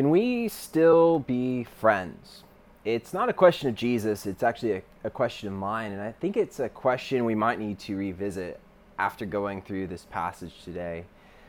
[0.00, 2.42] Can we still be friends?
[2.86, 6.12] It's not a question of Jesus, it's actually a, a, question of mine, and I
[6.12, 8.58] think it's a question we might need to revisit
[8.98, 11.04] after going through this passage today.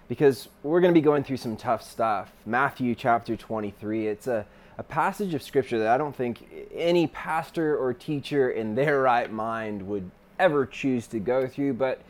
[0.09, 2.33] Because we're going to be going through some tough stuff.
[2.45, 4.45] Matthew chapter 23, it's a,
[4.77, 6.45] a passage of scripture that I don't think
[6.75, 12.01] any pastor or teacher in their right mind would ever choose to go through, but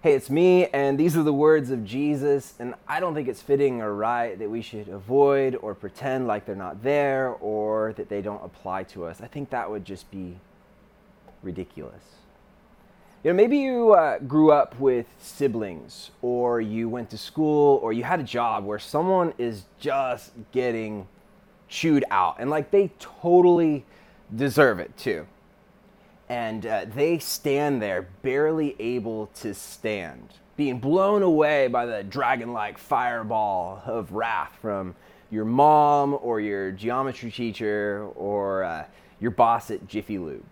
[0.00, 3.42] hey, it's me, and these are the words of Jesus, and I don't think it's
[3.42, 8.08] fitting or right that we should avoid or pretend like they're not there or that
[8.08, 9.20] they don't apply to us.
[9.20, 10.38] I think that would just be
[11.42, 12.04] ridiculous.
[13.24, 17.92] You know, maybe you uh, grew up with siblings, or you went to school, or
[17.92, 21.08] you had a job where someone is just getting
[21.68, 23.84] chewed out, and like they totally
[24.32, 25.26] deserve it too
[26.28, 32.52] and uh, they stand there barely able to stand, being blown away by the dragon
[32.52, 34.94] like fireball of wrath from
[35.30, 38.84] your mom or your geometry teacher or uh,
[39.20, 40.44] your boss at Jiffy Lube.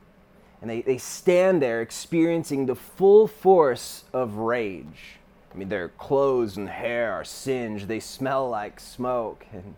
[0.62, 5.18] And they, they stand there experiencing the full force of rage.
[5.52, 9.46] I mean, their clothes and hair are singed, they smell like smoke.
[9.52, 9.76] And,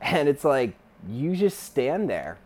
[0.00, 0.74] and it's like
[1.08, 2.38] you just stand there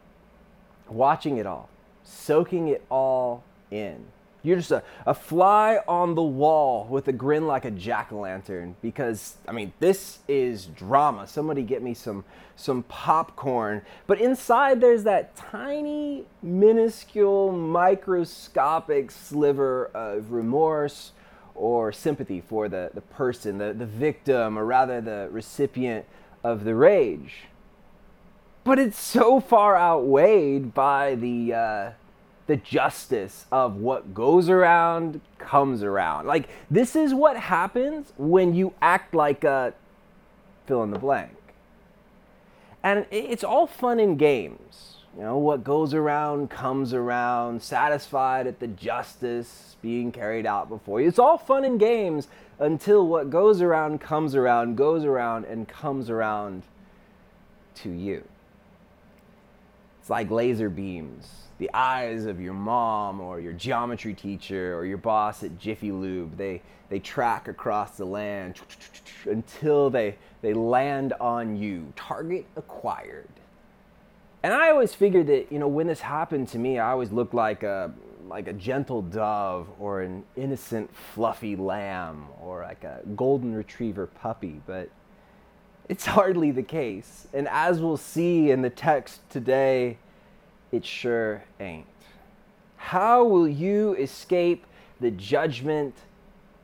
[0.89, 1.71] watching it all
[2.11, 4.05] soaking it all in.
[4.43, 8.21] You're just a, a fly on the wall with a grin like a jack o'
[8.21, 11.27] lantern because, I mean, this is drama.
[11.27, 12.25] Somebody get me some,
[12.57, 13.83] some popcorn.
[14.07, 21.13] But inside, there's that tiny, minuscule, microscopic sliver of remorse
[21.55, 26.07] or sympathy for the, the person, the, the victim, or rather the recipient
[26.43, 27.45] of the rage.
[28.65, 31.53] But it's so far outweighed by the.
[31.53, 31.91] Uh,
[32.51, 36.27] the justice of what goes around comes around.
[36.27, 39.73] Like, this is what happens when you act like a
[40.67, 41.37] fill in the blank.
[42.83, 44.97] And it's all fun and games.
[45.17, 51.01] You know, what goes around comes around, satisfied at the justice being carried out before
[51.01, 51.07] you.
[51.07, 52.27] It's all fun and games
[52.59, 56.65] until what goes around comes around, goes around, and comes around
[57.77, 58.25] to you.
[60.11, 65.43] Like laser beams the eyes of your mom or your geometry teacher or your boss
[65.43, 66.37] at Jiffy Lube.
[66.39, 68.59] They, they track across the land
[69.27, 71.93] until they, they land on you.
[71.97, 73.29] Target acquired.
[74.43, 77.35] And I always figured that, you know, when this happened to me, I always looked
[77.35, 77.93] like a,
[78.27, 84.63] like a gentle dove or an innocent fluffy lamb or like a golden retriever puppy,
[84.67, 84.89] but
[85.91, 87.27] it's hardly the case.
[87.33, 89.99] And as we'll see in the text today,
[90.71, 91.85] it sure ain't.
[92.77, 94.67] How will you escape
[95.01, 95.97] the judgment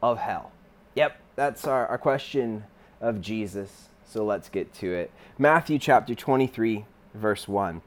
[0.00, 0.52] of hell?
[0.94, 2.62] Yep, that's our, our question
[3.00, 3.88] of Jesus.
[4.08, 5.10] So let's get to it.
[5.38, 7.82] Matthew chapter 23, verse 1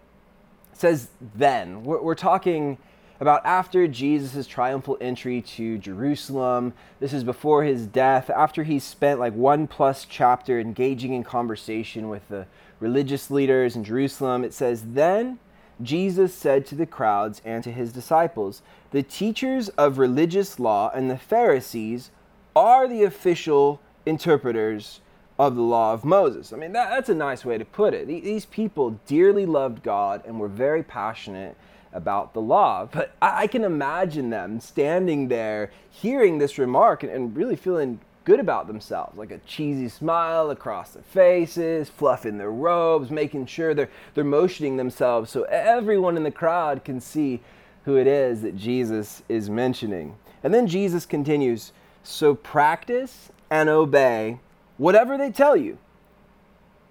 [0.74, 2.78] says, Then, we're, we're talking
[3.20, 6.74] about after Jesus' triumphal entry to Jerusalem.
[7.00, 12.08] This is before his death, after he spent like one plus chapter engaging in conversation
[12.08, 12.48] with the
[12.80, 14.44] religious leaders in Jerusalem.
[14.44, 15.40] It says, Then
[15.82, 21.10] Jesus said to the crowds and to his disciples, The teachers of religious law and
[21.10, 22.12] the Pharisees
[22.56, 25.02] are the official interpreters
[25.38, 26.52] of the law of Moses.
[26.52, 28.08] I mean, that, that's a nice way to put it.
[28.08, 31.56] These people dearly loved God and were very passionate
[31.94, 32.88] about the law.
[32.92, 38.00] But I, I can imagine them standing there hearing this remark and, and really feeling
[38.26, 43.74] good about themselves, like a cheesy smile across their faces, fluffing their robes, making sure
[43.74, 47.40] they're, they're motioning themselves so everyone in the crowd can see
[47.86, 50.16] who it is that Jesus is mentioning.
[50.44, 51.72] And then Jesus continues
[52.04, 54.40] So practice and obey
[54.78, 55.78] whatever they tell you,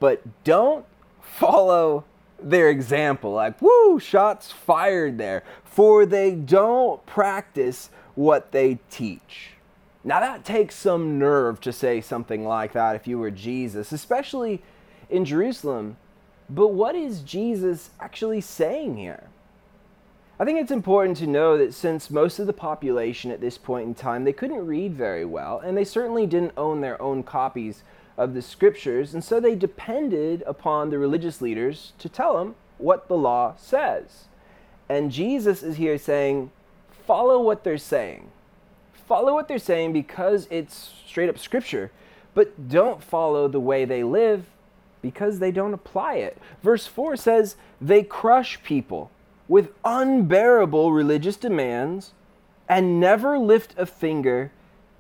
[0.01, 0.85] but don't
[1.21, 2.05] follow
[2.41, 3.33] their example.
[3.33, 5.43] Like, woo, shots fired there.
[5.65, 9.51] For they don't practice what they teach.
[10.05, 14.63] Now, that takes some nerve to say something like that if you were Jesus, especially
[15.11, 15.97] in Jerusalem.
[16.49, 19.25] But what is Jesus actually saying here?
[20.41, 23.89] I think it's important to know that since most of the population at this point
[23.89, 27.83] in time, they couldn't read very well, and they certainly didn't own their own copies
[28.19, 33.09] of the scriptures, and so they depended upon the religious leaders to tell them what
[33.09, 34.25] the law says.
[34.91, 36.51] And Jesus is here saying,
[37.07, 38.31] follow what they're saying
[39.09, 41.91] follow what they're saying because it's straight up scripture,
[42.35, 44.45] but don't follow the way they live
[45.01, 46.37] because they don't apply it.
[46.63, 49.11] Verse 4 says, They crush people
[49.49, 52.13] with unbearable religious demands
[52.69, 54.53] and never lift a finger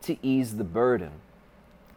[0.02, 1.10] to ease the burden.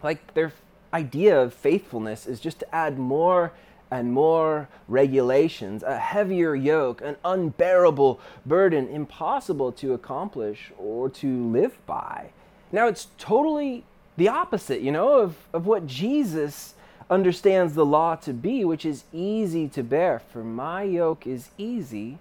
[0.03, 0.51] Like they're
[0.93, 3.51] idea of faithfulness is just to add more
[3.89, 11.77] and more regulations, a heavier yoke, an unbearable burden, impossible to accomplish or to live
[11.85, 12.29] by.
[12.71, 13.83] Now, it's totally
[14.15, 16.73] the opposite, you know, of, of what Jesus
[17.09, 20.19] understands the law to be, which is easy to bear.
[20.19, 22.17] For my yoke is easy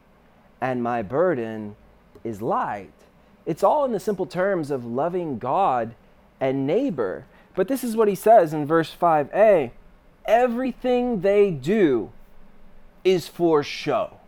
[0.60, 1.76] and my burden
[2.24, 2.90] is light.
[3.46, 5.94] It's all in the simple terms of loving God
[6.40, 7.24] and neighbor.
[7.54, 9.72] But this is what he says in verse 5a
[10.26, 12.12] everything they do
[13.02, 14.18] is for show.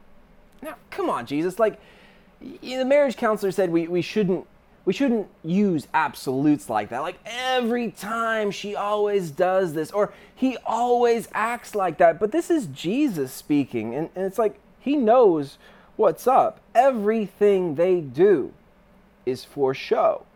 [0.60, 1.58] Now, come on, Jesus.
[1.58, 1.78] Like,
[2.40, 4.46] the marriage counselor said we, we shouldn't
[4.84, 7.00] we shouldn't use absolutes like that.
[7.00, 12.18] Like every time she always does this, or he always acts like that.
[12.18, 15.56] But this is Jesus speaking, and, and it's like he knows
[15.96, 16.60] what's up.
[16.74, 18.52] Everything they do
[19.24, 20.26] is for show.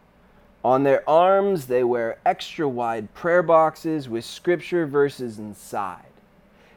[0.67, 6.03] On their arms, they wear extra wide prayer boxes with scripture verses inside.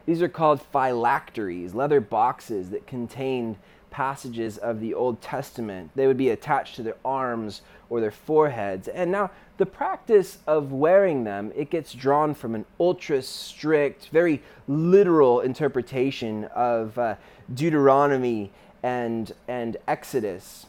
[0.06, 3.56] These are called phylacteries, leather boxes that contained
[3.90, 5.90] passages of the Old Testament.
[5.96, 8.88] They would be attached to their arms or their foreheads.
[8.88, 14.44] And now the practice of wearing them, it gets drawn from an ultra strict, very
[14.68, 17.16] literal interpretation of uh,
[17.52, 18.52] Deuteronomy
[18.84, 20.68] and, and Exodus.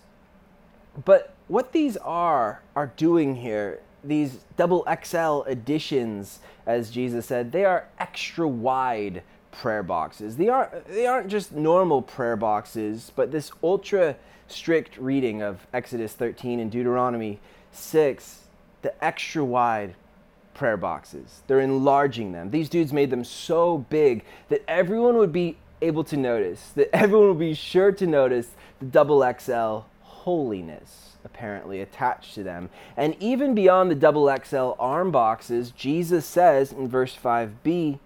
[1.04, 7.64] But what these are are doing here, these double XL editions, as Jesus said, they
[7.64, 10.36] are extra wide prayer boxes.
[10.36, 14.14] They aren't they aren't just normal prayer boxes, but this ultra
[14.46, 17.40] strict reading of Exodus 13 and Deuteronomy
[17.72, 18.44] 6,
[18.82, 19.96] the extra wide
[20.54, 21.42] prayer boxes.
[21.48, 22.52] They're enlarging them.
[22.52, 27.28] These dudes made them so big that everyone would be able to notice, that everyone
[27.28, 32.70] would be sure to notice the double XL holiness apparently attached to them.
[32.96, 37.98] And even beyond the double XL arm boxes, Jesus says in verse 5b,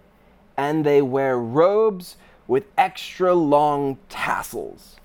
[0.57, 2.17] and they wear robes
[2.47, 4.97] with extra long tassels.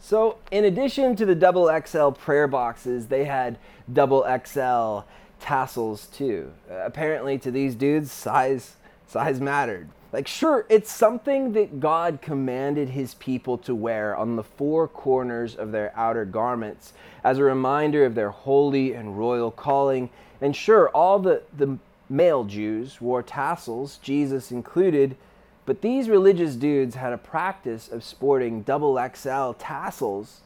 [0.00, 3.58] So, in addition to the double XL prayer boxes, they had
[3.92, 5.06] double XL
[5.38, 6.52] tassels too.
[6.68, 9.88] Apparently, to these dudes, size size mattered.
[10.12, 15.56] Like, sure, it's something that God commanded his people to wear on the four corners
[15.56, 16.92] of their outer garments
[17.24, 20.10] as a reminder of their holy and royal calling.
[20.42, 21.78] And sure, all the, the
[22.10, 25.16] male Jews wore tassels, Jesus included,
[25.64, 30.42] but these religious dudes had a practice of sporting double XL tassels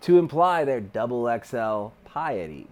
[0.00, 2.68] to imply their double XL piety.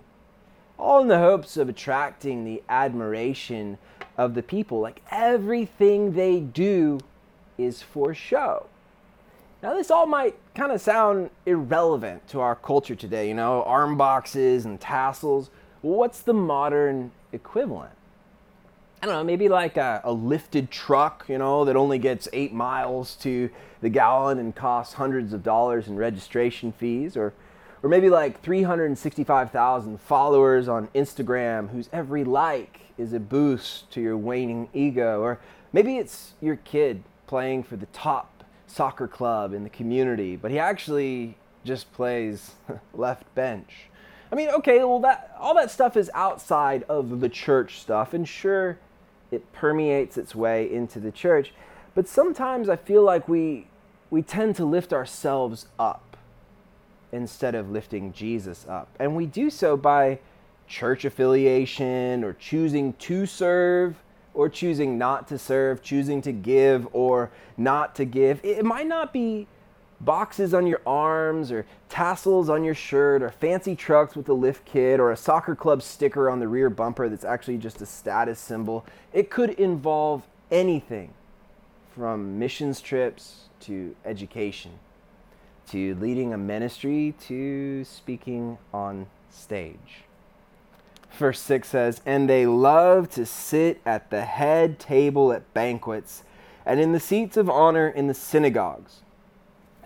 [0.78, 3.76] All in the hopes of attracting the admiration
[4.18, 4.80] of the people.
[4.80, 7.00] Like everything they do
[7.56, 8.66] is for show.
[9.62, 13.96] Now, this all might kind of sound irrelevant to our culture today, you know, arm
[13.96, 15.50] boxes and tassels.
[15.82, 17.92] what's the modern equivalent?
[19.02, 22.52] I don't know, maybe like a, a, lifted truck, you know, that only gets eight
[22.52, 23.48] miles to
[23.80, 27.32] the gallon and costs hundreds of dollars in registration fees, or,
[27.82, 34.16] or maybe like 365,000 followers on Instagram whose every like is a boost to your
[34.16, 35.38] waning ego, or
[35.72, 40.58] maybe it's your kid playing for the top soccer club in the community, but he
[40.58, 42.52] actually just plays
[42.94, 43.88] left bench.
[44.30, 48.28] I mean, okay, well that all that stuff is outside of the church stuff, and
[48.28, 48.78] sure
[49.30, 51.52] it permeates its way into the church.
[51.94, 53.66] But sometimes I feel like we,
[54.10, 56.16] we tend to lift ourselves up
[57.12, 58.88] instead of lifting Jesus up.
[58.98, 60.20] And we do so by
[60.68, 63.96] church affiliation or choosing to serve
[64.34, 68.40] or choosing not to serve, choosing to give or not to give.
[68.44, 69.48] It might not be
[70.00, 74.64] boxes on your arms or tassels on your shirt or fancy trucks with a lift
[74.64, 78.38] kit or a soccer club sticker on the rear bumper that's actually just a status
[78.38, 78.84] symbol.
[79.12, 81.12] It could involve anything
[81.90, 84.72] from missions trips to education
[85.70, 90.04] to leading a ministry to speaking on stage.
[91.12, 96.22] Verse 6 says, And they love to sit at the head table at banquets
[96.64, 99.00] and in the seats of honor in the synagogues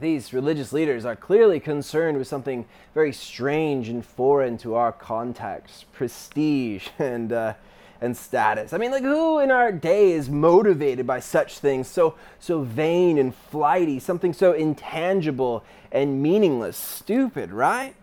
[0.02, 5.90] these religious leaders are clearly concerned with something very strange and foreign to our context
[5.92, 7.54] prestige and, uh,
[8.02, 8.74] and status.
[8.74, 13.16] I mean, like, who in our day is motivated by such things so, so vain
[13.16, 16.76] and flighty, something so intangible and meaningless?
[16.76, 17.94] Stupid, right?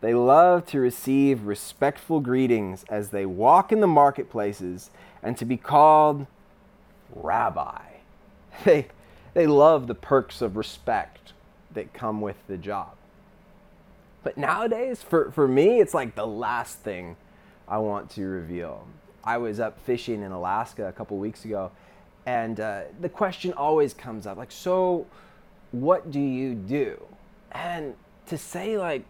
[0.00, 4.90] They love to receive respectful greetings as they walk in the marketplaces
[5.22, 6.26] and to be called
[7.14, 7.82] rabbi.
[8.64, 8.86] They,
[9.34, 11.34] they love the perks of respect
[11.74, 12.92] that come with the job.
[14.22, 17.16] But nowadays, for, for me, it's like the last thing
[17.68, 18.86] I want to reveal.
[19.22, 21.70] I was up fishing in Alaska a couple weeks ago,
[22.24, 25.06] and uh, the question always comes up like, so
[25.70, 27.00] what do you do?
[27.52, 27.94] And
[28.26, 29.04] to say, like,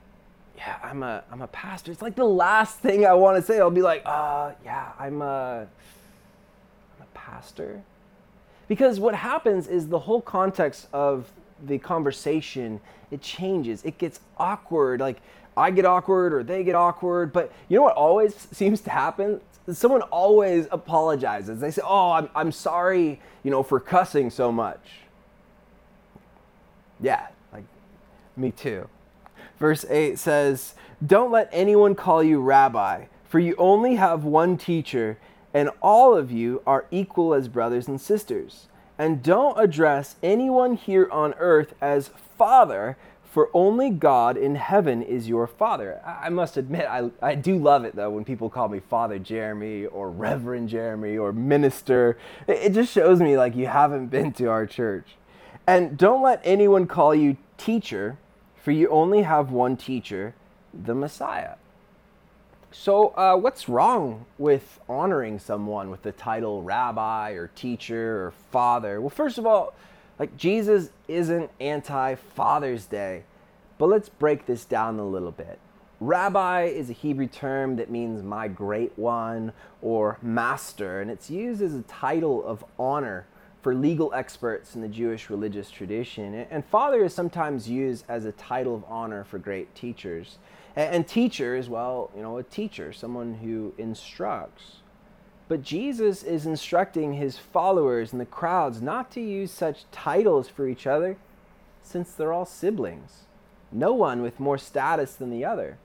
[0.57, 3.61] yeah, I'm a, I'm a pastor, it's like the last thing I want to say.
[3.61, 5.67] I'll be like, uh, yeah, I'm a,
[6.97, 7.83] I'm a pastor.
[8.69, 11.31] Because what happens is the whole context of
[11.65, 13.85] the conversation, it changes.
[13.85, 15.01] It gets awkward.
[15.01, 15.21] Like,
[15.57, 17.33] I get awkward or they get awkward.
[17.33, 19.41] But you know what always seems to happen?
[19.73, 21.61] Someone always apologizes.
[21.61, 24.81] They say, Oh, I'm, I'm sorry, you know, for cussing so much.
[27.01, 27.65] Yeah, like
[28.37, 28.89] me too.
[29.59, 35.19] Verse 8 says, Don't let anyone call you rabbi, for you only have one teacher,
[35.55, 38.69] and all of you are equal as brothers and sisters.
[38.99, 42.97] And don't address anyone here on earth as father,
[43.37, 46.01] for only God in heaven is your father.
[46.07, 49.85] I must admit, I, I do love it though when people call me Father Jeremy
[49.85, 52.17] or Reverend Jeremy or Minister.
[52.47, 55.17] It, it just shows me like you haven't been to our church.
[55.67, 58.17] And don't let anyone call you teacher,
[58.67, 60.35] for you only have one teacher,
[60.75, 61.55] the Messiah.
[62.73, 69.01] So, uh, what's wrong with honoring someone with the title rabbi or teacher or father?
[69.01, 69.73] Well, first of all,
[70.19, 73.23] like, Jesus isn't anti Father's Day.
[73.79, 75.61] But let's break this down a little bit.
[76.01, 81.63] Rabbi is a Hebrew term that means my great one or master, and it's used
[81.63, 83.27] as a title of honor
[83.67, 86.47] for legal experts in the Jewish religious tradition.
[86.53, 90.39] And father is sometimes used as a title of honor for great teachers.
[90.77, 94.77] And teacher is, well, you know, a teacher, someone who instructs.
[95.49, 100.69] But Jesus is instructing his followers and the crowds not to use such titles for
[100.69, 101.17] each other
[101.83, 103.23] since they're all siblings.
[103.73, 105.77] No one with more status than the other.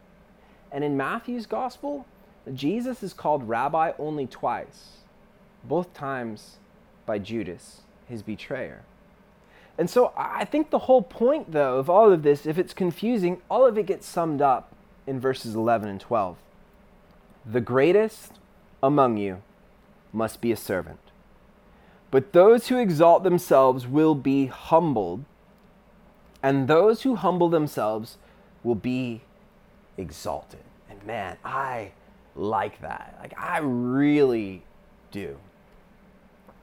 [0.71, 2.05] And in Matthew's gospel,
[2.53, 4.97] Jesus is called rabbi only twice,
[5.63, 6.57] both times
[7.12, 8.84] by Judas, his betrayer.
[9.77, 13.41] And so I think the whole point, though, of all of this, if it's confusing,
[13.50, 14.74] all of it gets summed up
[15.06, 16.38] in verses 11 and 12.
[17.46, 18.39] The greatest
[18.82, 19.41] among you
[20.13, 21.01] must be a servant.
[22.12, 25.25] But those who exalt themselves will be humbled,
[26.41, 28.18] and those who humble themselves
[28.63, 29.20] will be
[29.98, 30.63] exalted.
[30.89, 31.91] And man, I
[32.38, 33.18] like that.
[33.22, 34.63] Like, I really
[35.12, 35.38] do.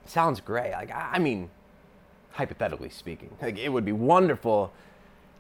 [0.08, 0.72] Sounds great.
[0.72, 1.50] Like, I mean,
[2.30, 4.72] hypothetically speaking, like, it would be wonderful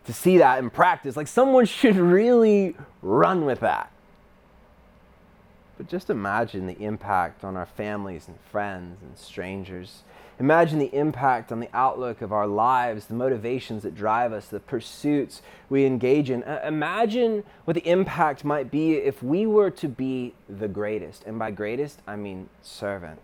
[0.04, 1.16] to see that in practice.
[1.16, 3.90] Like, someone should really run with that.
[5.78, 10.02] But just imagine the impact on our families and friends and strangers.
[10.40, 14.60] Imagine the impact on the outlook of our lives, the motivations that drive us, the
[14.60, 16.42] pursuits we engage in.
[16.42, 21.24] Uh, imagine what the impact might be if we were to be the greatest.
[21.24, 23.20] And by greatest, I mean servant.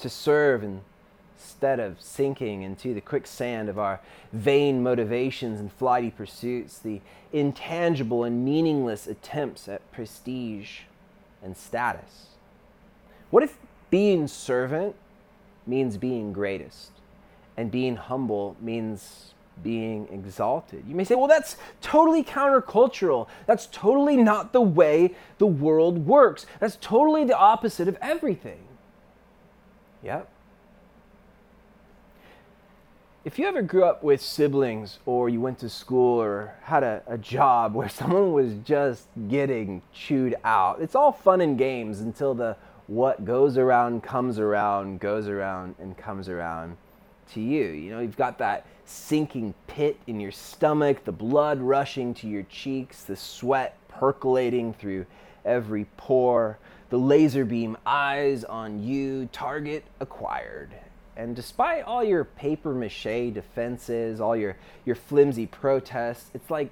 [0.00, 4.00] To serve instead of sinking into the quicksand of our
[4.32, 7.00] vain motivations and flighty pursuits, the
[7.32, 10.80] intangible and meaningless attempts at prestige
[11.42, 12.26] and status?
[13.30, 13.58] What if
[13.90, 14.96] being servant
[15.66, 16.90] means being greatest
[17.56, 20.84] and being humble means being exalted?
[20.86, 23.28] You may say, well, that's totally countercultural.
[23.46, 26.44] That's totally not the way the world works.
[26.60, 28.65] That's totally the opposite of everything.
[30.06, 30.28] Yep.
[33.24, 37.02] If you ever grew up with siblings or you went to school or had a,
[37.08, 42.34] a, job where someone was just getting chewed out, it's all fun and games until
[42.34, 46.76] the what goes around comes around, goes around and comes around
[47.32, 47.64] to you.
[47.64, 52.44] You know, you've got that sinking pit in your stomach, the blood rushing to your
[52.44, 55.04] cheeks, the sweat percolating through
[55.44, 56.58] every pore,
[56.90, 60.74] the laser beam eyes on you, target acquired.
[61.16, 66.70] And despite all your paper mache defenses, all your, your flimsy protests, it's like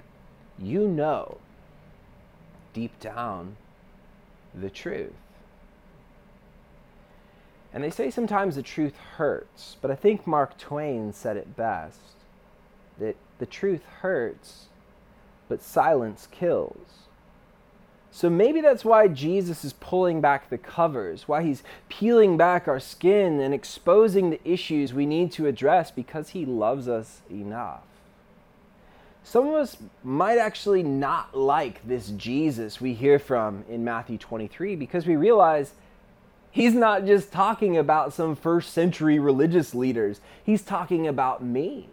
[0.58, 1.38] you know
[2.72, 3.56] deep down
[4.54, 5.12] the truth.
[7.72, 11.98] And they say sometimes the truth hurts, but I think Mark Twain said it best
[13.00, 14.66] that the truth hurts,
[15.48, 17.08] but silence kills.
[18.14, 22.78] So maybe that's why Jesus is pulling back the covers, why he's peeling back our
[22.78, 27.82] skin and exposing the issues we need to address because he loves us enough.
[29.24, 34.76] Some of us might actually not like this Jesus we hear from in Matthew 23
[34.76, 35.72] because we realize
[36.52, 41.88] he's not just talking about some first century religious leaders, he's talking about me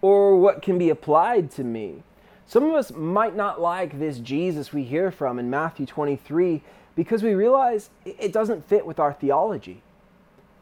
[0.00, 2.04] or what can be applied to me.
[2.46, 6.62] Some of us might not like this Jesus we hear from in Matthew 23
[6.94, 9.82] because we realize it doesn't fit with our theology.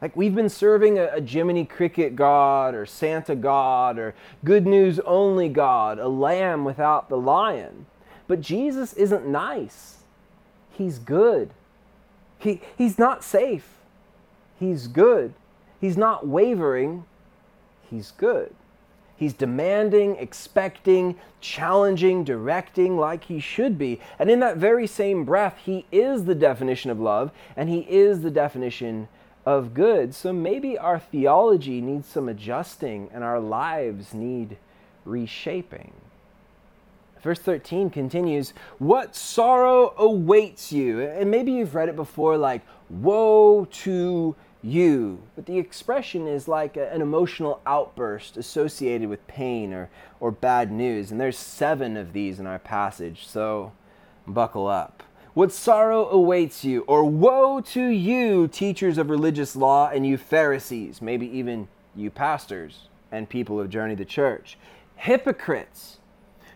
[0.01, 4.99] Like we've been serving a, a Jiminy Cricket God or Santa God or good news
[4.99, 7.85] only God, a lamb without the lion.
[8.27, 9.97] But Jesus isn't nice.
[10.71, 11.51] He's good.
[12.37, 13.67] He, he's not safe.
[14.59, 15.33] He's good.
[15.79, 17.05] He's not wavering.
[17.89, 18.53] He's good.
[19.17, 24.01] He's demanding, expecting, challenging, directing like he should be.
[24.19, 28.21] And in that very same breath, he is the definition of love and he is
[28.21, 29.07] the definition
[29.45, 30.13] of good.
[30.13, 34.57] So maybe our theology needs some adjusting and our lives need
[35.05, 35.93] reshaping.
[37.21, 41.01] Verse 13 continues, What sorrow awaits you?
[41.01, 45.21] And maybe you've read it before, like, Woe to you.
[45.35, 50.71] But the expression is like a, an emotional outburst associated with pain or, or bad
[50.71, 51.11] news.
[51.11, 53.71] And there's seven of these in our passage, so
[54.27, 55.03] buckle up.
[55.33, 61.01] What sorrow awaits you, or woe to you, teachers of religious law, and you Pharisees,
[61.01, 64.57] maybe even you pastors and people of journey the church.
[64.95, 65.97] Hypocrites!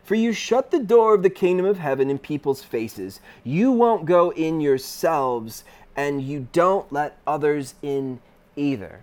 [0.09, 3.19] For you shut the door of the kingdom of heaven in people's faces.
[3.43, 5.63] You won't go in yourselves,
[5.99, 8.21] and you don't let others in
[8.55, 9.01] either.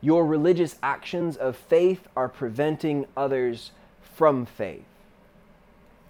[0.00, 4.86] Your religious actions of faith are preventing others from faith.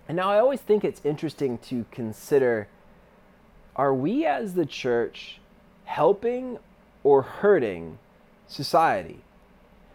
[0.07, 2.69] And now I always think it's interesting to consider
[3.75, 5.41] are we as the church
[5.87, 6.59] helping
[7.03, 7.99] or hurting
[8.47, 9.25] society?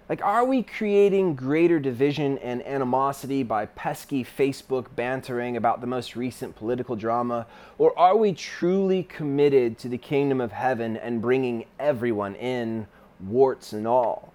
[0.09, 6.15] Like, are we creating greater division and animosity by pesky Facebook bantering about the most
[6.15, 7.45] recent political drama?
[7.77, 12.87] Or are we truly committed to the kingdom of heaven and bringing everyone in,
[13.19, 14.33] warts and all?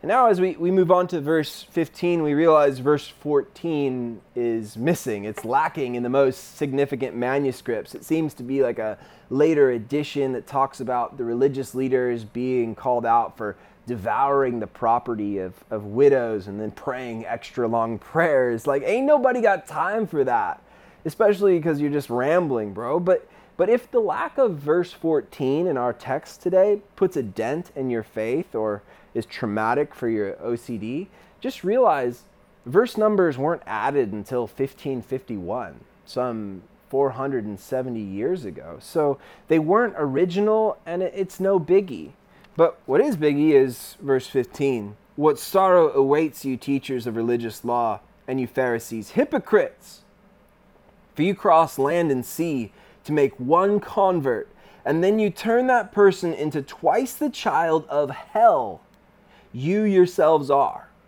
[0.00, 4.78] And now, as we, we move on to verse 15, we realize verse 14 is
[4.78, 5.24] missing.
[5.24, 7.94] It's lacking in the most significant manuscripts.
[7.94, 8.96] It seems to be like a
[9.28, 15.38] later edition that talks about the religious leaders being called out for devouring the property
[15.38, 18.66] of, of widows and then praying extra long prayers.
[18.66, 20.62] Like, ain't nobody got time for that,
[21.04, 23.00] especially because you're just rambling, bro.
[23.00, 27.70] But but if the lack of verse 14 in our text today puts a dent
[27.76, 28.82] in your faith or
[29.14, 31.06] is traumatic for your OCD,
[31.40, 32.22] just realize
[32.66, 38.78] verse numbers weren't added until 1551, some 470 years ago.
[38.80, 42.12] So they weren't original and it's no biggie.
[42.56, 44.96] But what is biggie is verse 15.
[45.16, 50.02] What sorrow awaits you, teachers of religious law, and you Pharisees, hypocrites!
[51.14, 52.72] For you cross land and sea
[53.04, 54.48] to make one convert,
[54.84, 58.80] and then you turn that person into twice the child of hell
[59.52, 60.88] you yourselves are.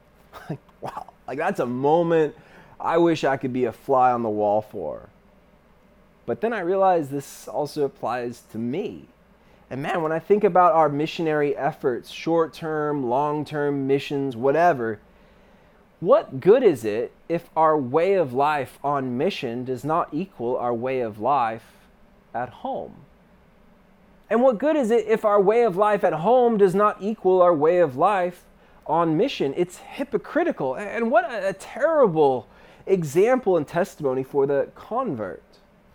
[0.49, 0.59] Like,
[0.95, 2.37] wow, like that's a moment
[2.79, 5.09] I wish I could be a fly on the wall for.
[6.27, 9.07] But then I realized this also applies to me.
[9.69, 15.01] And man, when I think about our missionary efforts, short term, long term missions, whatever,
[15.99, 20.75] what good is it if our way of life on mission does not equal our
[20.75, 21.65] way of life
[22.35, 23.07] at home?
[24.29, 27.41] And what good is it if our way of life at home does not equal
[27.41, 28.45] our way of life
[28.87, 29.55] on mission?
[29.57, 30.75] It's hypocritical.
[30.75, 32.49] And what a, terrible
[32.87, 35.43] example and testimony for the convert.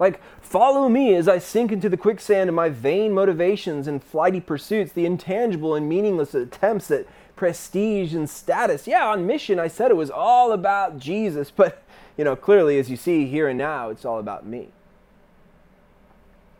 [0.02, 4.42] Like, follow me as I sink into the quicksand of my vain motivations and flighty
[4.42, 8.88] pursuits, the intangible and meaningless attempts at prestige and status.
[8.88, 11.84] Yeah, on mission, I said it was all about Jesus, but,
[12.18, 14.70] you know, clearly, as you see here and now, it's all about me.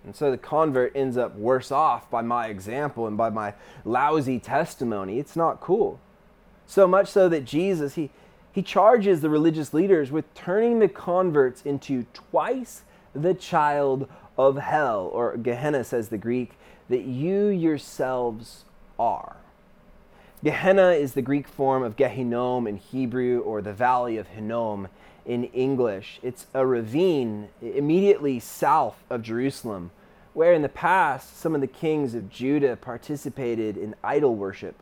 [0.04, 4.38] And so the convert ends up worse off by my example and by my lousy
[4.38, 5.18] testimony.
[5.18, 6.00] It's not cool.
[6.68, 8.12] So much so that Jesus, he,
[8.52, 15.10] he charges the religious leaders with turning the converts into twice the child of hell,
[15.14, 16.54] or Gehenna, says the Greek,
[16.90, 18.66] that you yourselves
[19.00, 19.38] are.
[20.44, 24.88] Gehenna is the Greek form of Gehinnom in Hebrew, or the Valley of Hinnom
[25.26, 26.20] in English.
[26.24, 29.92] It's a ravine immediately south of Jerusalem,
[30.34, 34.76] where in the past some of the kings of Judah participated in idol worship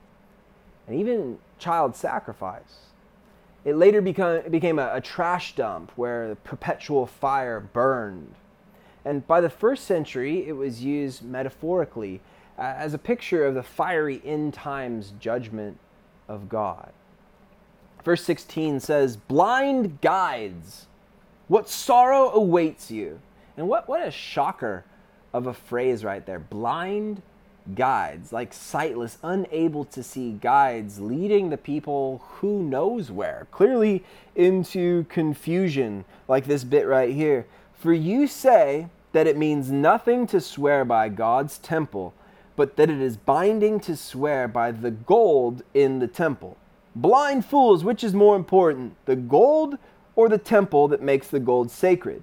[0.88, 2.88] and even child sacrifice.
[3.65, 8.36] It later became, became a, a trash dump where perpetual fire burned.
[9.06, 12.22] And by the first century, it was used metaphorically
[12.58, 15.78] as a picture of the fiery end times judgment
[16.28, 16.91] of God.
[18.04, 20.88] Verse 16 says, Blind guides,
[21.48, 23.19] what sorrow awaits you.
[23.58, 24.86] And what, what a shocker
[25.34, 26.39] of a phrase right there.
[26.39, 27.22] Blind
[27.75, 34.03] guides, like sightless, unable to see guides, leading the people who knows where, clearly
[34.36, 37.45] into confusion, like this bit right here.
[37.73, 42.13] For you say, that it means nothing to swear by God's temple,
[42.55, 46.58] but that it is binding to swear by the gold in the temple.
[46.95, 49.77] Blind fools, which is more important, the gold
[50.15, 52.21] or the temple that makes the gold sacred?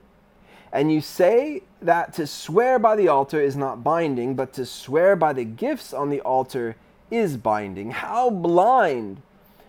[0.72, 5.16] And you say that to swear by the altar is not binding, but to swear
[5.16, 6.76] by the gifts on the altar
[7.10, 7.92] is binding.
[7.92, 9.22] How blind!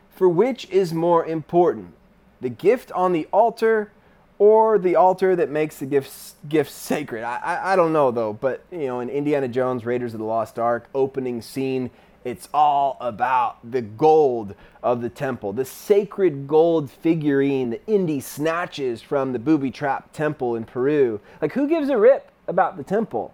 [0.10, 1.94] For which is more important,
[2.42, 3.92] the gift on the altar
[4.40, 7.24] or the altar that makes the gifts gifts sacred.
[7.24, 10.26] I, I, I don't know though, but you know, in Indiana Jones Raiders of the
[10.26, 11.92] Lost Ark opening scene,
[12.28, 19.02] it's all about the gold of the temple, the sacred gold figurine that Indy snatches
[19.02, 21.22] from the booby trap temple in Peru.
[21.42, 23.34] Like, who gives a rip about the temple?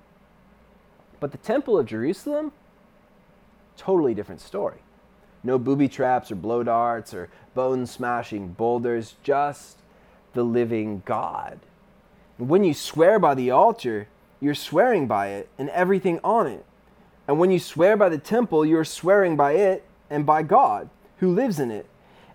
[1.20, 2.52] But the temple of Jerusalem,
[3.78, 4.78] totally different story.
[5.44, 9.80] No booby traps or blow darts or bone smashing boulders, just
[10.34, 11.60] the living God.
[12.38, 14.08] When you swear by the altar,
[14.40, 16.66] you're swearing by it and everything on it.
[17.28, 21.34] And when you swear by the temple, you're swearing by it and by God who
[21.34, 21.86] lives in it.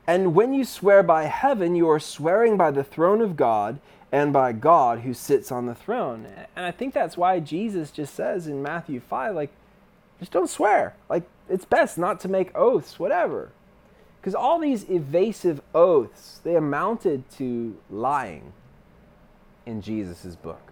[0.07, 3.79] And when you swear by heaven, you are swearing by the throne of God
[4.11, 6.27] and by God who sits on the throne.
[6.57, 9.51] And I think that's why Jesus just says in Matthew 5, like,
[10.19, 10.95] just don't swear.
[11.11, 13.51] Like, it's best not to make oaths, whatever.
[14.21, 18.53] Because all these evasive oaths, they amounted to lying
[19.67, 20.68] in Jesus' book.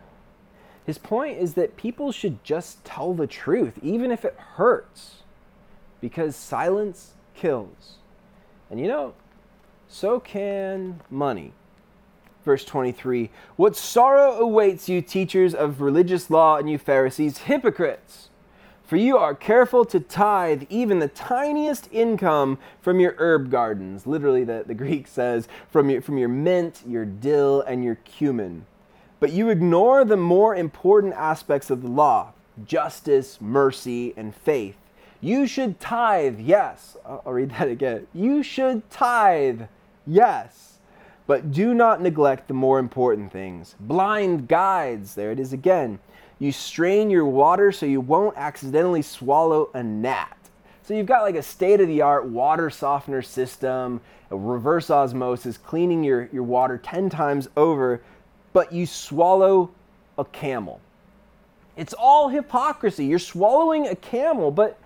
[0.87, 5.23] His point is that people should just tell the truth, even if it hurts,
[6.01, 7.97] because silence kills.
[8.71, 9.15] And you know,
[9.89, 11.53] so can money.
[12.45, 18.29] Verse 23 What sorrow awaits you, teachers of religious law, and you Pharisees, hypocrites!
[18.85, 24.07] For you are careful to tithe even the tiniest income from your herb gardens.
[24.07, 28.65] Literally, the, the Greek says, from your, from your mint, your dill, and your cumin.
[29.27, 32.33] But you ignore the more important aspects of the law
[32.65, 34.77] justice, mercy, and faith.
[35.21, 36.97] You should tithe, yes.
[37.05, 38.07] I'll read that again.
[38.15, 39.63] You should tithe,
[40.07, 40.79] yes.
[41.27, 43.75] But do not neglect the more important things.
[43.81, 45.99] Blind guides, there it is again
[46.39, 50.37] you strain your water so you won't accidentally swallow a gnat.
[50.85, 56.05] So you've got like a state of the art water softener system, reverse osmosis, cleaning
[56.05, 58.03] your, your water 10 times over,
[58.57, 59.71] but you swallow
[60.17, 60.81] a camel.
[61.77, 63.05] It's all hypocrisy.
[63.05, 64.79] You're swallowing a camel, but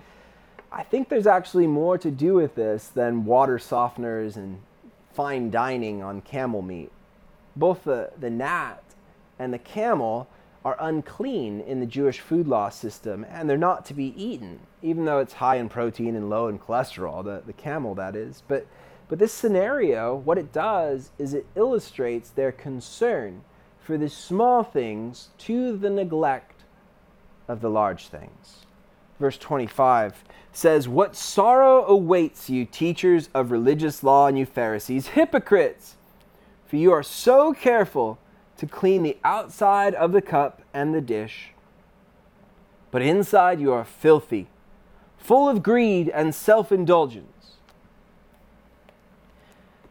[0.72, 4.60] I think there's actually more to do with this than water softeners and
[5.12, 6.90] fine dining on camel meat.
[7.54, 8.82] Both the, the gnat
[9.38, 10.26] and the camel
[10.64, 15.04] are unclean in the Jewish food law system and they're not to be eaten, even
[15.04, 18.42] though it's high in protein and low in cholesterol, the, the camel that is.
[18.48, 18.66] But,
[19.08, 23.44] but this scenario, what it does is it illustrates their concern
[23.82, 26.62] for the small things to the neglect
[27.48, 28.66] of the large things.
[29.18, 35.96] Verse 25 says, What sorrow awaits you, teachers of religious law, and you Pharisees, hypocrites!
[36.66, 38.18] For you are so careful
[38.56, 41.52] to clean the outside of the cup and the dish.
[42.90, 44.48] But inside you are filthy,
[45.18, 47.56] full of greed and self indulgence.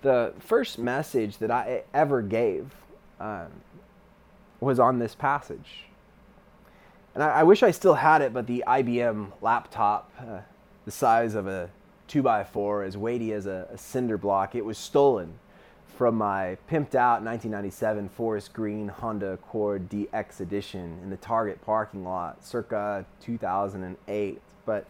[0.02, 2.74] The first message that I ever gave
[3.20, 3.48] um,
[4.60, 5.86] was on this passage.
[7.14, 10.40] And I, I, wish I still had it, but the IBM laptop, uh,
[10.86, 11.70] the size of a
[12.08, 15.34] 2x4, as weighty as a, a cinder block, it was stolen
[16.00, 22.06] from my pimped out 1997 Forest Green Honda Accord DX edition in the Target parking
[22.06, 24.42] lot circa 2008.
[24.66, 24.86] But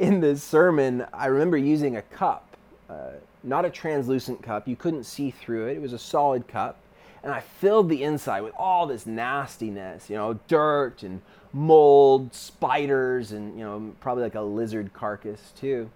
[0.00, 2.56] in this sermon, I remember using a cup,
[2.90, 3.12] uh,
[3.44, 4.66] not a translucent cup.
[4.66, 6.81] You couldn't see through it, it was a solid cup.
[7.22, 11.20] And I filled the inside with all this nastiness, you know, dirt and
[11.52, 15.90] mold, spiders, and, you know, probably like a lizard carcass too.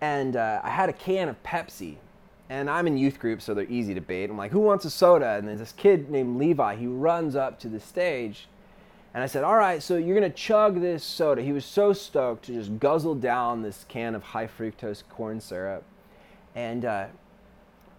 [0.00, 1.96] And uh, I had a can of Pepsi
[2.50, 4.28] and I'm in youth group, so they're easy to bait.
[4.28, 5.30] I'm like, who wants a soda?
[5.30, 6.76] And there's this kid named Levi.
[6.76, 8.48] He runs up to the stage.
[9.14, 11.40] And I said, all right, so you're going to chug this soda.
[11.40, 15.84] He was so stoked to just guzzle down this can of high fructose corn syrup.
[16.54, 17.06] And uh,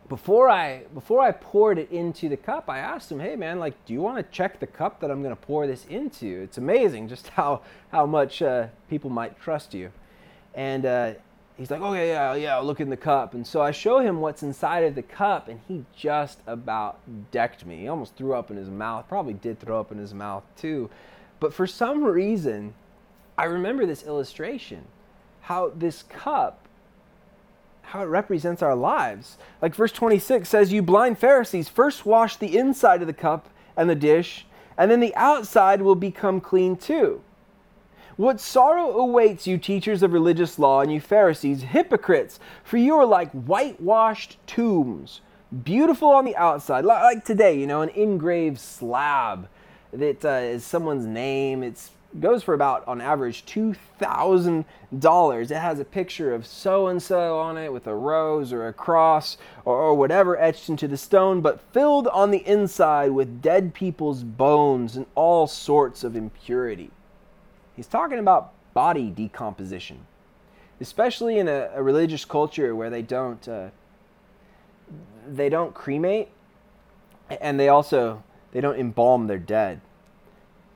[0.07, 3.73] before, I, before I poured it into the cup, I asked him, hey, man, like,
[3.85, 6.41] do you want to check the cup that I'm going to pour this into?
[6.43, 9.91] It's amazing just how, how much uh, people might trust you.
[10.53, 11.13] And uh,
[11.57, 13.33] he's like, okay, yeah, yeah, I'll look in the cup.
[13.33, 16.99] And so I show him what's inside of the cup, and he just about
[17.31, 17.77] decked me.
[17.77, 20.89] He almost threw up in his mouth, probably did throw up in his mouth too.
[21.39, 22.75] But for some reason,
[23.37, 24.85] I remember this illustration
[25.41, 26.64] how this cup
[27.87, 29.37] how it represents our lives.
[29.61, 33.89] Like verse 26 says, You blind Pharisees, first wash the inside of the cup and
[33.89, 34.45] the dish,
[34.77, 37.21] and then the outside will become clean too.
[38.17, 43.05] What sorrow awaits you, teachers of religious law, and you Pharisees, hypocrites, for you are
[43.05, 45.21] like whitewashed tombs,
[45.63, 49.49] beautiful on the outside, like today, you know, an engraved slab
[49.91, 51.61] that uh, is someone's name.
[51.61, 55.51] It's goes for about on average $2,000.
[55.51, 58.73] It has a picture of so and so on it with a rose or a
[58.73, 63.73] cross or, or, whatever etched into the stone, but filled on the inside with dead
[63.73, 66.91] people's bones and all sorts of impurity.
[67.75, 70.06] He's talking about body decomposition,
[70.80, 73.47] especially in a, a religious culture where they don't.
[73.47, 73.69] Uh,
[75.28, 76.30] they don't cremate
[77.41, 79.82] and they also they don't embalm their dead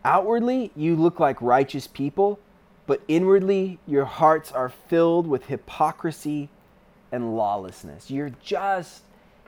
[0.05, 2.39] Outwardly, you look like righteous people,
[2.87, 6.49] but inwardly, your hearts are filled with hypocrisy
[7.11, 8.09] and lawlessness.
[8.09, 9.03] You're just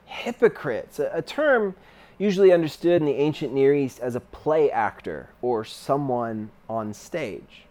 [0.05, 1.75] hypocrites, a, a term
[2.17, 7.63] usually understood in the ancient Near East as a play actor or someone on stage.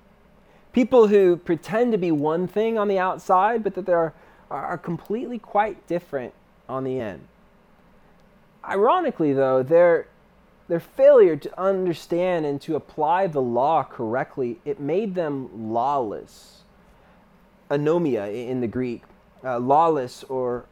[0.72, 4.12] People who pretend to be one thing on the outside, but that they are,
[4.50, 6.32] are completely quite different
[6.68, 7.20] on the end.
[8.64, 10.06] Ironically, though, they're
[10.70, 16.62] their failure to understand and to apply the law correctly, it made them lawless.
[17.68, 19.02] Anomia in the Greek,
[19.44, 20.64] uh, lawless or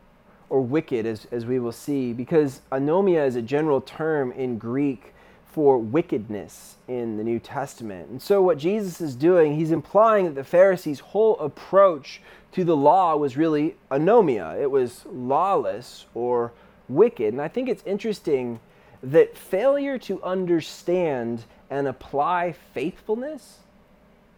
[0.50, 5.12] or wicked, as, as we will see, because anomia is a general term in Greek
[5.44, 8.08] for wickedness in the New Testament.
[8.08, 12.76] And so, what Jesus is doing, he's implying that the Pharisees' whole approach to the
[12.76, 14.58] law was really anomia.
[14.60, 16.52] It was lawless or
[16.88, 17.34] wicked.
[17.34, 18.60] And I think it's interesting
[19.02, 23.58] that failure to understand and apply faithfulness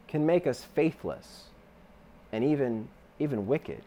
[0.08, 1.44] can make us faithless
[2.32, 3.82] and even, even wicked.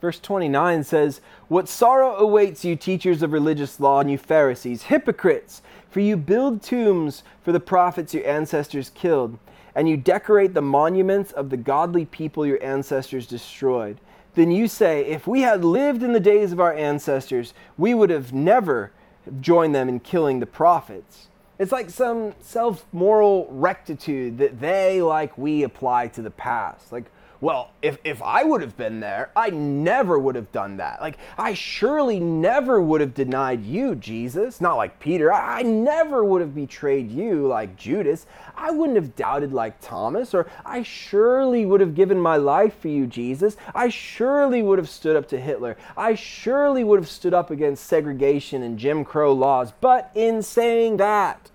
[0.00, 5.62] Verse 29 says, What sorrow awaits you, teachers of religious law, and you Pharisees, hypocrites!
[5.88, 9.38] For you build tombs for the prophets your ancestors killed,
[9.74, 13.98] and you decorate the monuments of the godly people your ancestors destroyed.
[14.34, 18.10] Then you say, If we had lived in the days of our ancestors, we would
[18.10, 18.92] have never
[19.40, 21.28] join them in killing the prophets.
[21.58, 26.90] It's like some self moral rectitude that they, like we, apply to the past.
[26.92, 27.04] Like,
[27.44, 31.02] well, if, if I would have been there, I never would have done that.
[31.02, 34.62] Like, I surely never would have denied you, Jesus.
[34.62, 35.30] Not like Peter.
[35.30, 38.24] I, I never would have betrayed you like Judas.
[38.56, 40.32] I wouldn't have doubted like Thomas.
[40.32, 43.58] Or I surely would have given my life for you, Jesus.
[43.74, 45.76] I surely would have stood up to Hitler.
[45.98, 49.70] I surely would have stood up against segregation and Jim Crow laws.
[49.82, 51.50] But in saying that,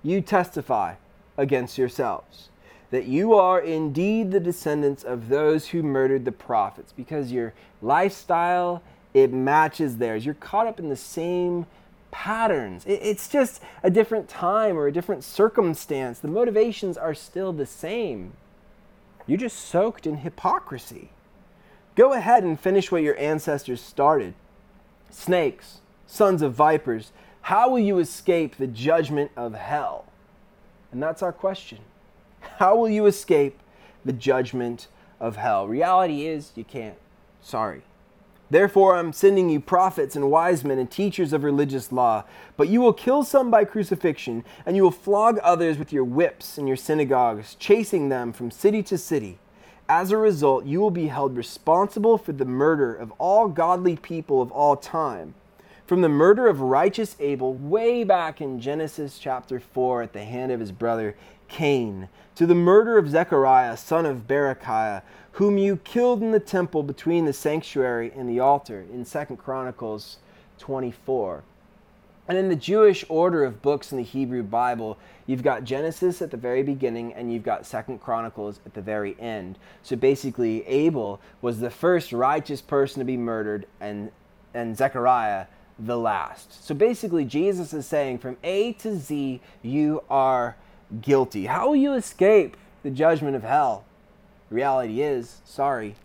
[0.00, 0.94] you testify
[1.36, 2.50] against yourselves
[2.94, 7.52] that you are indeed the descendants of those who murdered the prophets because your
[7.82, 8.80] lifestyle
[9.12, 10.24] it matches theirs.
[10.24, 11.66] You're caught up in the same
[12.12, 12.84] patterns.
[12.86, 16.20] It's just a different time or a different circumstance.
[16.20, 18.34] The motivations are still the same.
[19.26, 21.10] You're just soaked in hypocrisy.
[21.96, 24.34] Go ahead and finish what your ancestors started.
[25.10, 27.10] Snakes sons of vipers
[27.42, 30.06] how will you escape the judgment of hell?
[30.92, 31.80] And that's our question
[32.58, 33.58] how will you escape
[34.04, 34.88] the judgment
[35.20, 35.66] of hell?
[35.66, 36.98] Reality is, you can't.
[37.40, 37.82] Sorry.
[38.50, 42.24] Therefore, I'm sending you prophets and wise men and teachers of religious law.
[42.56, 46.58] But you will kill some by crucifixion, and you will flog others with your whips
[46.58, 49.38] in your synagogues, chasing them from city to city.
[49.88, 54.40] As a result, you will be held responsible for the murder of all godly people
[54.40, 55.34] of all time.
[55.86, 60.50] From the murder of righteous Abel, way back in Genesis chapter 4, at the hand
[60.50, 61.14] of his brother
[61.48, 65.02] Cain, to the murder of Zechariah, son of Berechiah,
[65.32, 70.18] whom you killed in the temple between the sanctuary and the altar, in 2 Chronicles
[70.58, 71.42] 24.
[72.26, 76.30] And in the Jewish order of books in the Hebrew Bible, you've got Genesis at
[76.30, 79.58] the very beginning and you've got Second Chronicles at the very end.
[79.82, 84.10] So basically, Abel was the first righteous person to be murdered, and,
[84.54, 85.46] and Zechariah
[85.78, 86.64] the last.
[86.64, 90.56] So basically, Jesus is saying from A to Z, you are
[91.00, 91.46] guilty.
[91.46, 93.84] How will you escape the judgment of hell?
[94.50, 95.96] Reality is, sorry,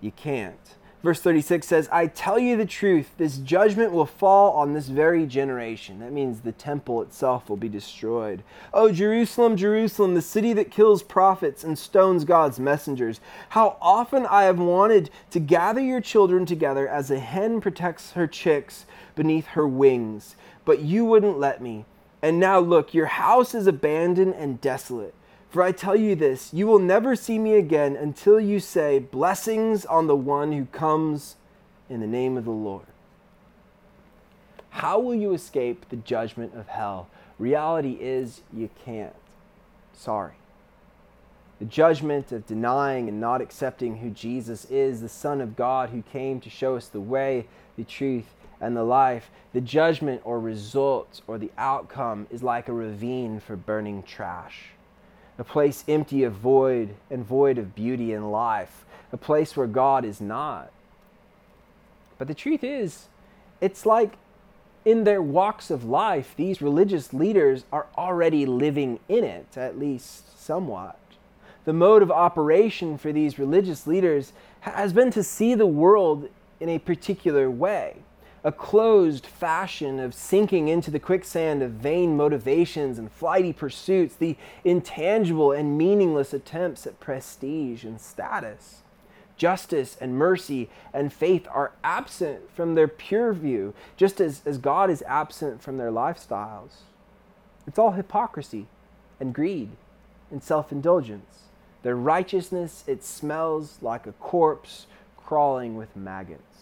[0.00, 0.76] you can't.
[1.06, 5.24] Verse 36 says, I tell you the truth, this judgment will fall on this very
[5.24, 6.00] generation.
[6.00, 8.42] That means the temple itself will be destroyed.
[8.74, 13.20] Oh, Jerusalem, Jerusalem, the city that kills prophets and stones God's messengers.
[13.50, 18.26] How often I have wanted to gather your children together as a hen protects her
[18.26, 18.84] chicks
[19.14, 20.34] beneath her wings,
[20.64, 21.84] but you wouldn't let me.
[22.26, 25.14] And now look, your house is abandoned and desolate.
[25.48, 29.86] For I tell you this, you will never see me again until you say, Blessings
[29.86, 31.36] on the one who comes
[31.88, 32.86] in the name of the Lord.
[34.70, 37.06] How will you escape the judgment of hell?
[37.38, 39.14] Reality is you can't.
[39.92, 40.34] Sorry.
[41.60, 46.02] The judgment of denying and not accepting who Jesus is, the Son of God who
[46.02, 48.26] came to show us the way, the truth,
[48.60, 53.56] and the life, the judgment or result or the outcome is like a ravine for
[53.56, 54.70] burning trash.
[55.38, 58.84] A place empty of void and void of beauty and life.
[59.12, 60.70] A place where God is not.
[62.18, 63.08] But the truth is,
[63.60, 64.14] it's like
[64.84, 70.40] in their walks of life, these religious leaders are already living in it, at least
[70.42, 70.98] somewhat.
[71.64, 76.28] The mode of operation for these religious leaders has been to see the world
[76.60, 77.96] in a particular way
[78.46, 84.36] a closed fashion of sinking into the quicksand of vain motivations and flighty pursuits, the
[84.64, 88.82] intangible and meaningless attempts at prestige and status.
[89.36, 94.90] Justice and mercy and faith are absent from their pure view, just as, as God
[94.90, 96.82] is absent from their lifestyles.
[97.66, 98.68] It's all hypocrisy
[99.18, 99.70] and greed
[100.30, 101.48] and self indulgence.
[101.82, 106.55] Their righteousness, it smells like a corpse crawling with maggots.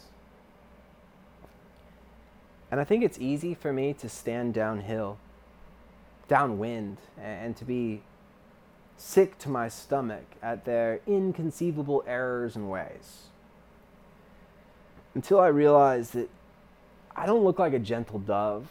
[2.75, 5.17] And I think it's easy for me to stand downhill,
[6.27, 8.03] downwind, and to be
[8.97, 13.29] sick to my stomach at their inconceivable errors and ways.
[15.15, 16.29] Until I realize that
[17.15, 18.67] I don't look like a gentle dove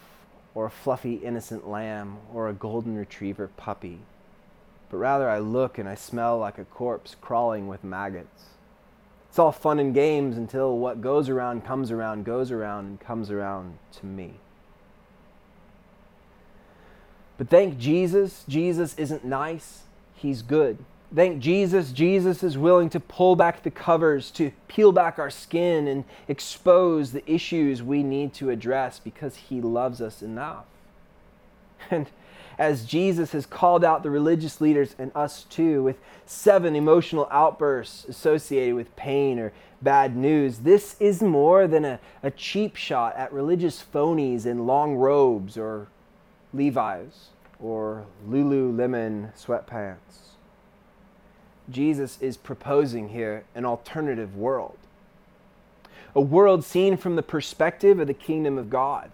[0.53, 3.99] or a fluffy innocent lamb or a golden retriever puppy,
[4.89, 8.47] but rather I look and I smell like a corpse crawling with maggots.
[9.33, 13.31] It's all fun and games until what goes around comes around, goes around, and comes
[13.31, 14.35] around to me.
[17.39, 20.85] But thank Jesus, Jesus isn't nice, He's good.
[21.15, 25.87] Thank Jesus, Jesus is willing to pull back the covers, to peel back our skin,
[25.87, 30.65] and expose the issues we need to address because He loves us enough.
[31.89, 32.05] And
[32.57, 38.05] as Jesus has called out the religious leaders and us too, with seven emotional outbursts
[38.05, 40.59] associated with pain or bad news.
[40.59, 45.87] This is more than a, a cheap shot at religious phonies in long robes or
[46.53, 49.97] Levi's or Lululemon sweatpants.
[51.69, 54.77] Jesus is proposing here an alternative world.
[56.15, 59.11] A world seen from the perspective of the kingdom of God.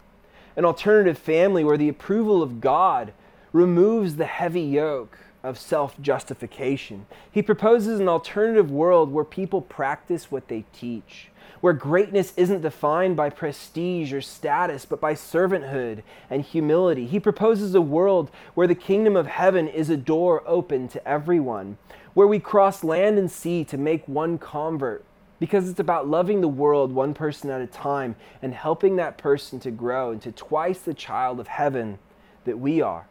[0.56, 3.14] An alternative family where the approval of God
[3.54, 7.06] removes the heavy yoke of self justification.
[7.32, 11.30] He proposes an alternative world where people practice what they teach,
[11.62, 17.06] where greatness isn't defined by prestige or status, but by servanthood and humility.
[17.06, 21.78] He proposes a world where the kingdom of heaven is a door open to everyone,
[22.14, 25.06] where we cross land and sea to make one convert.
[25.40, 29.58] Because it's about loving the world one person at a time and helping that person
[29.62, 31.98] to grow into twice the child of heaven
[32.44, 33.08] that we are.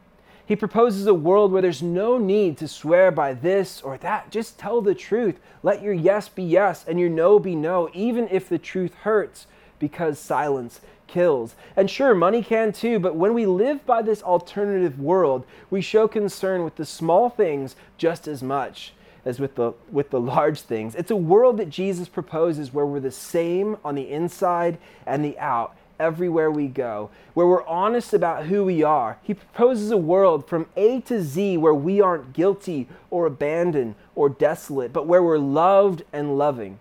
[0.49, 4.31] He proposes a world where there's no need to swear by this or that.
[4.31, 5.39] Just tell the truth.
[5.63, 9.47] Let your yes be yes and your no be no, even if the truth hurts,
[9.79, 11.55] because silence kills.
[11.77, 16.09] And sure, money can too, but when we live by this alternative world, we show
[16.09, 18.95] concern with the small things just as much
[19.27, 20.95] as with the with the large things.
[20.95, 25.39] It's a world that Jesus proposes where we're the same on the inside and the
[25.39, 29.19] out everywhere we go, where we're honest about who we are.
[29.23, 34.29] He proposes a world from A to Z where we aren't guilty or abandoned or
[34.29, 36.79] desolate, but where we're loved and loving.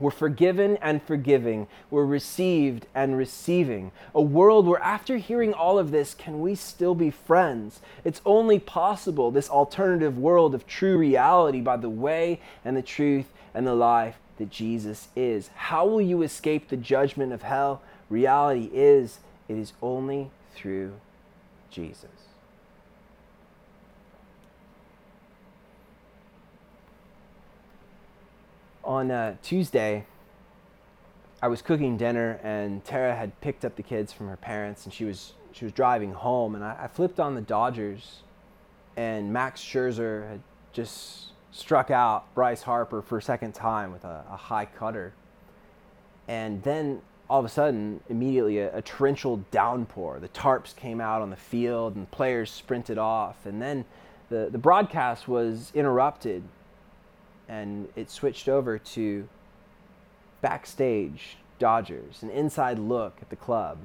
[0.00, 1.66] We're forgiven and forgiving.
[1.90, 3.90] We're received and receiving.
[4.14, 7.80] A world where, after hearing all of this, can we still be friends?
[8.04, 13.26] It's only possible, this alternative world of true reality, by the way and the truth
[13.54, 15.50] and the life that Jesus is.
[15.54, 17.82] How will you escape the judgment of hell?
[18.08, 19.18] Reality is,
[19.48, 20.94] it is only through
[21.70, 22.10] Jesus.
[28.82, 30.06] On uh, Tuesday,
[31.42, 34.92] I was cooking dinner, and Tara had picked up the kids from her parents, and
[34.92, 38.22] she was she was driving home, and I, I flipped on the Dodgers,
[38.96, 40.40] and Max Scherzer had
[40.72, 45.12] just struck out Bryce Harper for a second time with a, a high cutter,
[46.26, 50.18] and then all of a sudden, immediately a, a, torrential downpour.
[50.18, 53.44] The tarps came out on the field and players sprinted off.
[53.44, 53.84] And then
[54.30, 56.42] the, the broadcast was interrupted
[57.48, 59.28] and it switched over to
[60.40, 63.78] backstage Dodgers, an inside look at the club.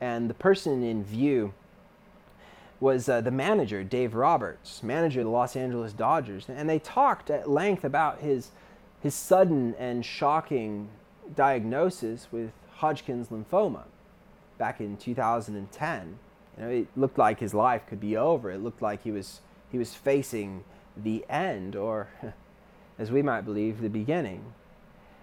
[0.00, 1.54] And the person in view
[2.80, 6.46] was uh, the manager, Dave Roberts, manager of the Los Angeles Dodgers.
[6.48, 8.50] And they talked at length about his,
[9.00, 10.88] his sudden and shocking
[11.34, 13.84] diagnosis with Hodgkin's lymphoma
[14.58, 16.18] back in 2010.
[16.56, 18.50] You know, it looked like his life could be over.
[18.50, 20.62] It looked like he was he was facing
[20.96, 22.08] the end, or
[22.98, 24.52] as we might believe, the beginning.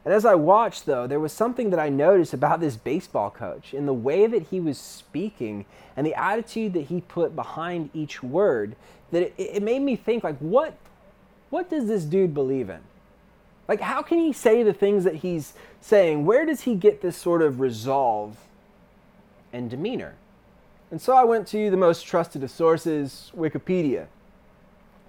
[0.04, 3.74] And as I watched, though, there was something that I noticed about this baseball coach
[3.74, 8.24] in the way that he was speaking and the attitude that he put behind each
[8.24, 8.76] word
[9.12, 10.76] that it, it made me think, like, what,
[11.49, 12.80] what does this dude believe in?
[13.72, 16.26] Like, how can he say the things that he's saying?
[16.26, 18.36] Where does he get this sort of resolve
[19.53, 20.15] and demeanor?
[20.91, 24.07] And so I went to the most trusted of sources, Wikipedia,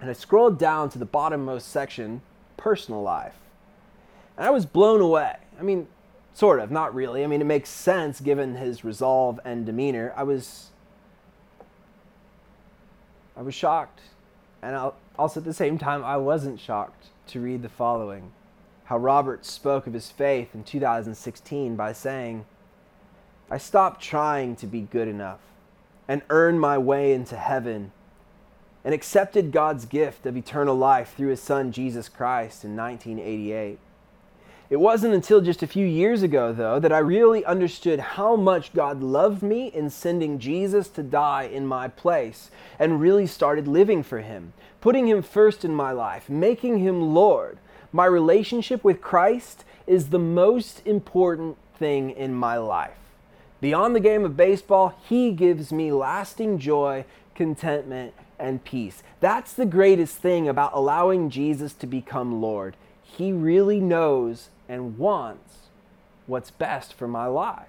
[0.00, 2.22] and I scrolled down to the bottommost section,
[2.56, 3.34] personal life.
[4.36, 5.38] And I was blown away.
[5.58, 5.88] I mean,
[6.32, 7.24] sort of, not really.
[7.24, 10.12] I mean, it makes sense given his resolve and demeanor.
[10.14, 10.70] I was
[13.36, 14.02] I was shocked.
[14.62, 18.30] And also at the same time, I wasn't shocked to read the following
[18.84, 22.44] how Robert spoke of his faith in 2016 by saying,
[23.50, 25.40] I stopped trying to be good enough
[26.08, 27.92] and earn my way into heaven
[28.84, 33.78] and accepted God's gift of eternal life through his son Jesus Christ in 1988.
[34.72, 38.72] It wasn't until just a few years ago, though, that I really understood how much
[38.72, 44.02] God loved me in sending Jesus to die in my place and really started living
[44.02, 47.58] for Him, putting Him first in my life, making Him Lord.
[47.92, 52.96] My relationship with Christ is the most important thing in my life.
[53.60, 59.02] Beyond the game of baseball, He gives me lasting joy, contentment, and peace.
[59.20, 62.76] That's the greatest thing about allowing Jesus to become Lord.
[63.02, 65.68] He really knows and wants
[66.26, 67.66] what's best for my life.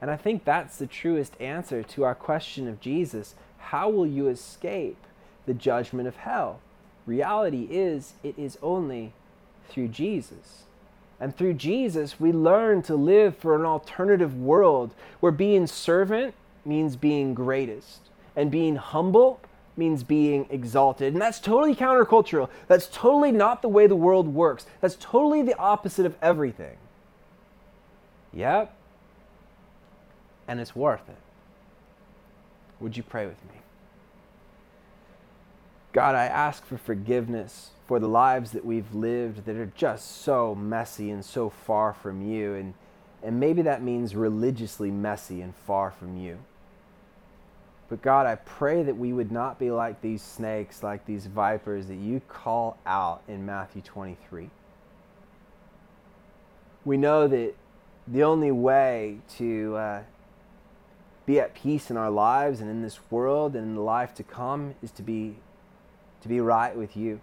[0.00, 4.28] And I think that's the truest answer to our question of Jesus how will you
[4.28, 5.02] escape
[5.44, 6.60] the judgment of hell?
[7.06, 9.12] Reality is, it is only
[9.68, 10.64] through Jesus.
[11.18, 16.34] And through Jesus, we learn to live for an alternative world where being servant
[16.64, 18.00] means being greatest,
[18.34, 19.40] and being humble
[19.76, 21.12] means being exalted.
[21.12, 22.48] And that's totally countercultural.
[22.66, 24.66] That's totally not the way the world works.
[24.80, 26.76] That's totally the opposite of everything.
[28.32, 28.74] Yep.
[30.48, 31.16] And it's worth it.
[32.80, 33.60] Would you pray with me?
[35.96, 40.54] God, I ask for forgiveness for the lives that we've lived that are just so
[40.54, 42.52] messy and so far from you.
[42.52, 42.74] And,
[43.22, 46.36] and maybe that means religiously messy and far from you.
[47.88, 51.86] But God, I pray that we would not be like these snakes, like these vipers
[51.86, 54.50] that you call out in Matthew 23.
[56.84, 57.54] We know that
[58.06, 60.02] the only way to uh,
[61.24, 64.22] be at peace in our lives and in this world and in the life to
[64.22, 65.36] come is to be
[66.20, 67.20] to be right with you.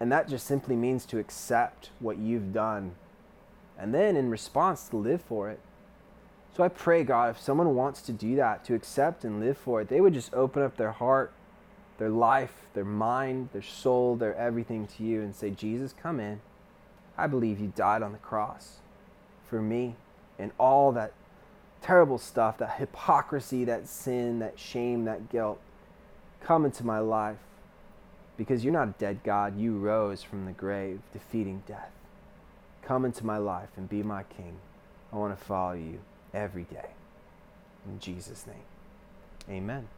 [0.00, 2.94] And that just simply means to accept what you've done
[3.78, 5.60] and then in response to live for it.
[6.56, 9.80] So I pray, God, if someone wants to do that, to accept and live for
[9.80, 11.32] it, they would just open up their heart,
[11.98, 16.40] their life, their mind, their soul, their everything to you and say, Jesus, come in.
[17.16, 18.78] I believe you died on the cross
[19.48, 19.94] for me
[20.38, 21.12] and all that
[21.80, 25.60] terrible stuff, that hypocrisy, that sin, that shame, that guilt.
[26.40, 27.38] Come into my life
[28.38, 29.58] because you're not a dead God.
[29.58, 31.90] You rose from the grave, defeating death.
[32.80, 34.56] Come into my life and be my king.
[35.12, 35.98] I want to follow you
[36.32, 36.90] every day.
[37.84, 38.56] In Jesus' name,
[39.50, 39.88] amen.